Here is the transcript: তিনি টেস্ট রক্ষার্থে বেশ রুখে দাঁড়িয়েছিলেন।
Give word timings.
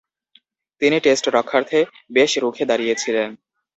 তিনি 0.81 0.97
টেস্ট 0.99 1.25
রক্ষার্থে 1.27 1.79
বেশ 2.13 2.31
রুখে 2.37 2.63
দাঁড়িয়েছিলেন। 2.65 3.29